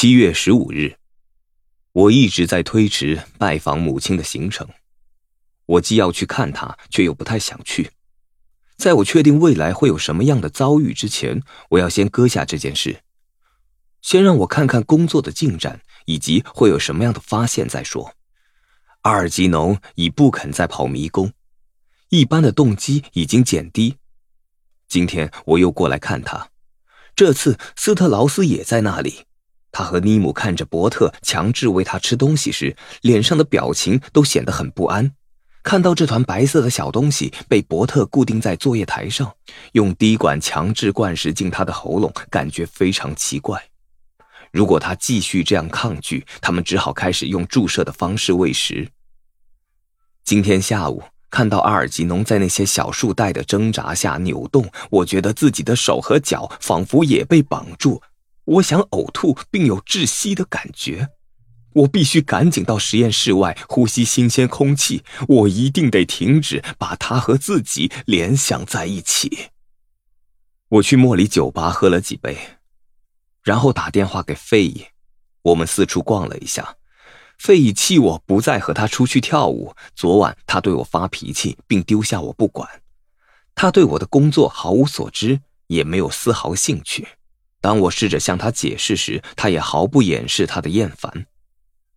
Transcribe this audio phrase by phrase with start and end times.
[0.00, 0.94] 七月十五日，
[1.90, 4.68] 我一直在推迟拜访母亲的行程。
[5.66, 7.90] 我既要去看她，却又不太想去。
[8.76, 13.00] 在我确定未来会有什么样的遭遇之前，我要先搁下这件事，
[14.00, 18.14] 先让我看看工作的进展以及会有什么样的发现再说。
[19.00, 21.32] 阿尔吉农已不肯再跑迷宫，
[22.10, 23.96] 一般的动机已经减低。
[24.86, 26.50] 今天我又过来看他，
[27.16, 29.24] 这次斯特劳斯也在那里。
[29.78, 35.12] 他和尼姆看着伯特强制喂他吃东西时，脸上的表情都显得很不安。
[35.62, 39.32] 看到这团白色的小东西被伯特固定在作业台上，
[39.74, 43.62] 用滴管强制灌食进他的喉咙，感觉非常奇怪。
[44.50, 48.88] 如果他继续这样抗拒，他们只好开始用注射的方式喂食。
[50.24, 58.02] 今天下午看到阿尔吉农在那些小树袋的挣扎下扭动，我觉得自己的手和脚仿佛也被绑住。
[58.48, 61.10] 我想呕吐，并有窒息的感觉。
[61.74, 65.04] 我必须赶紧到实验室外呼吸新鲜空气。
[65.28, 69.50] 我一定得停止把他和自己联想在一起。
[70.70, 72.38] 我去莫里酒吧喝了几杯，
[73.42, 74.86] 然后打电话给费伊。
[75.42, 76.76] 我们四处逛了一下。
[77.38, 79.74] 费伊气我不再和他出去跳舞。
[79.94, 82.66] 昨晚他对我发脾气，并丢下我不管。
[83.54, 87.06] 他对我的工作毫无所知，也没有丝毫兴趣。
[87.60, 91.26] 当我试着向他解释时，他也毫不掩饰他的厌烦。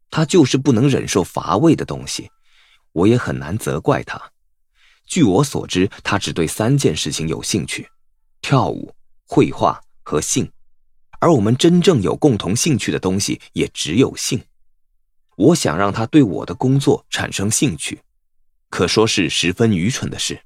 [0.09, 2.29] 他就是不能忍受乏味的东西，
[2.91, 4.21] 我也很难责怪他。
[5.05, 7.89] 据我所知，他只对三件事情有兴趣：
[8.41, 8.93] 跳舞、
[9.25, 10.51] 绘画和性。
[11.19, 14.41] 而我们真正有共同兴趣的东西也只有性。
[15.35, 18.01] 我想让他对我的工作产生兴趣，
[18.69, 20.41] 可说是十分愚蠢的事。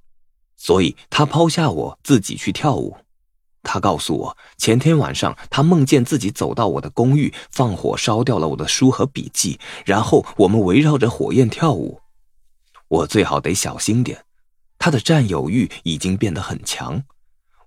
[0.58, 2.98] 所以他抛下我自己去跳舞。
[3.66, 12.00] 他告诉我，前天晚上他梦见自己走到我的公寓，放火烧掉了我的书和笔记，然后我们围绕着火焰跳舞。
[12.88, 14.24] 我最好得小心点。
[14.78, 17.04] 他的占有欲已经变得很强。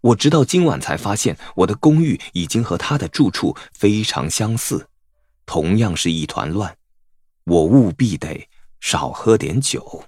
[0.01, 4.87] 我直到今晚才发现，我的公寓已经和他的住处非常相似，
[5.45, 6.77] 同样是一团乱。
[7.45, 10.05] 我务必得少喝点酒。